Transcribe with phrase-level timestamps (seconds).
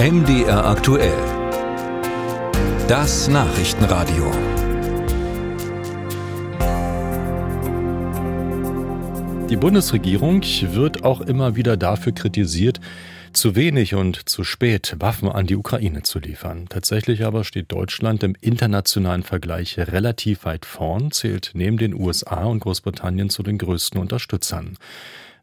[0.00, 1.12] MDR aktuell.
[2.86, 4.30] Das Nachrichtenradio.
[9.50, 12.78] Die Bundesregierung wird auch immer wieder dafür kritisiert,
[13.32, 16.66] zu wenig und zu spät Waffen an die Ukraine zu liefern.
[16.68, 22.60] Tatsächlich aber steht Deutschland im internationalen Vergleich relativ weit vorn, zählt neben den USA und
[22.60, 24.76] Großbritannien zu den größten Unterstützern.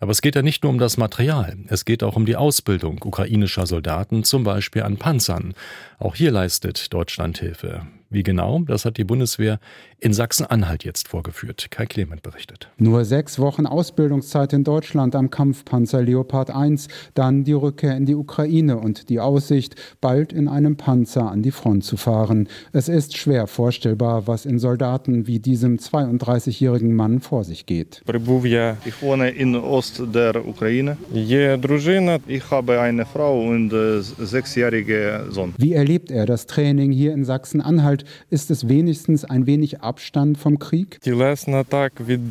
[0.00, 3.00] Aber es geht ja nicht nur um das Material, es geht auch um die Ausbildung
[3.02, 5.54] ukrainischer Soldaten, zum Beispiel an Panzern.
[5.98, 7.86] Auch hier leistet Deutschland Hilfe.
[8.14, 9.58] Wie genau, das hat die Bundeswehr
[9.98, 11.66] in Sachsen-Anhalt jetzt vorgeführt.
[11.72, 12.68] Kai Clement berichtet.
[12.78, 18.14] Nur sechs Wochen Ausbildungszeit in Deutschland am Kampfpanzer Leopard 1, dann die Rückkehr in die
[18.14, 22.48] Ukraine und die Aussicht, bald in einem Panzer an die Front zu fahren.
[22.72, 28.00] Es ist schwer vorstellbar, was in Soldaten wie diesem 32-jährigen Mann vor sich geht.
[28.06, 30.96] Ich wohne in Ost der Ukraine.
[31.12, 35.52] Ich habe eine Frau und äh, sechsjährige Sohn.
[35.58, 38.03] Wie erlebt er das Training hier in Sachsen-Anhalt?
[38.30, 40.98] Ist es wenigstens ein wenig Abstand vom Krieg?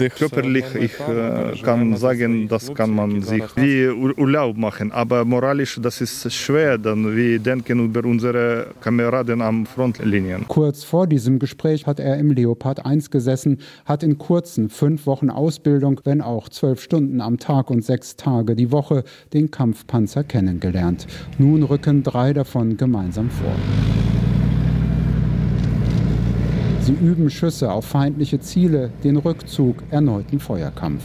[0.10, 6.02] Körperlich, ich äh, kann sagen, das kann man sich wie Urlaub machen, aber moralisch, das
[6.02, 10.46] ist schwer, dann wir denken über unsere Kameraden am Frontlinien.
[10.48, 15.30] Kurz vor diesem Gespräch hat er im Leopard 1 gesessen, hat in kurzen fünf Wochen
[15.30, 21.08] Ausbildung, wenn auch zwölf Stunden am Tag und sechs Tage die Woche, den Kampfpanzer kennengelernt.
[21.38, 23.56] Nun rücken drei davon gemeinsam vor.
[26.84, 31.02] Sie üben Schüsse auf feindliche Ziele, den Rückzug, erneuten Feuerkampf.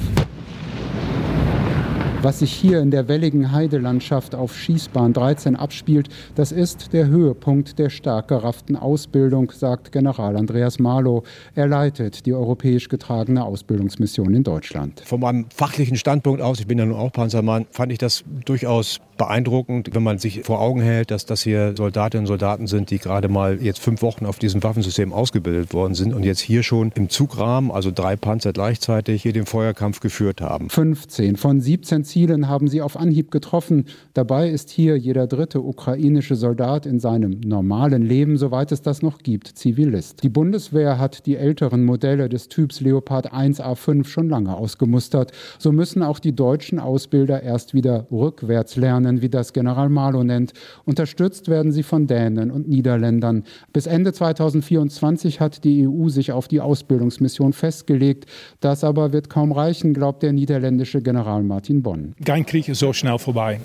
[2.21, 7.79] Was sich hier in der welligen Heidelandschaft auf Schießbahn 13 abspielt, das ist der Höhepunkt
[7.79, 11.23] der stark gerafften Ausbildung, sagt General Andreas Marlow.
[11.55, 15.01] Er leitet die europäisch getragene Ausbildungsmission in Deutschland.
[15.05, 18.99] Von meinem fachlichen Standpunkt aus, ich bin ja nun auch Panzermann, fand ich das durchaus
[19.19, 22.99] beeindruckend, wenn man sich vor Augen hält, dass das hier Soldatinnen und Soldaten sind, die
[22.99, 26.93] gerade mal jetzt fünf Wochen auf diesem Waffensystem ausgebildet worden sind und jetzt hier schon
[26.95, 30.71] im Zugrahmen, also drei Panzer gleichzeitig, hier den Feuerkampf geführt haben.
[30.71, 33.87] 15 von 17 Zielen haben sie auf Anhieb getroffen.
[34.15, 39.19] Dabei ist hier jeder dritte ukrainische Soldat in seinem normalen Leben, soweit es das noch
[39.19, 40.23] gibt, Zivilist.
[40.23, 45.33] Die Bundeswehr hat die älteren Modelle des Typs Leopard 1A5 schon lange ausgemustert.
[45.59, 50.23] So müssen auch die deutschen Ausbilder erst wieder rückwärts lernen Nationen, wie das General Malo
[50.23, 50.53] nennt.
[50.85, 53.45] Unterstützt werden sie von Dänen und Niederländern.
[53.73, 58.27] Bis Ende 2024 hat die EU sich auf die Ausbildungsmission festgelegt.
[58.61, 62.15] Das aber wird kaum reichen, glaubt der niederländische General Martin Bonn.
[62.25, 63.61] Kein Krieg ist so schnell vorbei.